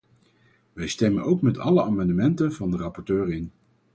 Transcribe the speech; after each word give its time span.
Wij 0.73 0.87
stemmen 0.87 1.23
ook 1.23 1.41
met 1.41 1.57
alle 1.57 1.83
amendementen 1.83 2.53
van 2.53 2.71
de 2.71 2.77
rapporteur 2.77 3.29
in. 3.29 3.51